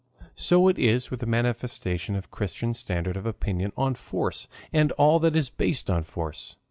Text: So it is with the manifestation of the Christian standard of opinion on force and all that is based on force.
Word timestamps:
So 0.33 0.67
it 0.67 0.79
is 0.79 1.11
with 1.11 1.19
the 1.19 1.27
manifestation 1.27 2.15
of 2.15 2.23
the 2.23 2.29
Christian 2.29 2.73
standard 2.73 3.15
of 3.15 3.27
opinion 3.27 3.71
on 3.77 3.93
force 3.93 4.47
and 4.73 4.91
all 4.93 5.19
that 5.19 5.35
is 5.35 5.51
based 5.51 5.91
on 5.91 6.01
force. 6.05 6.55